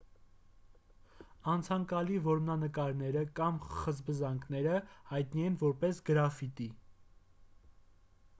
անցանկալի 1.51 2.17
որմնանկարները 2.27 3.23
կամ 3.41 3.61
խզբզանքները 3.75 4.81
հայտնի 5.13 5.47
են 5.51 5.61
որպես 5.67 6.03
գրաֆիտի 6.11 6.69